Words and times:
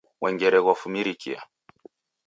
Mwengere 0.21 0.57
ghwafumirikia. 0.63 1.39